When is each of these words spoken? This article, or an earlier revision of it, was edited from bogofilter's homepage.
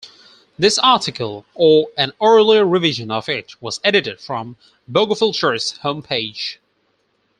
This 0.57 0.79
article, 0.79 1.45
or 1.53 1.89
an 1.95 2.11
earlier 2.19 2.65
revision 2.65 3.11
of 3.11 3.29
it, 3.29 3.51
was 3.61 3.79
edited 3.83 4.19
from 4.19 4.57
bogofilter's 4.91 5.77
homepage. 5.83 6.57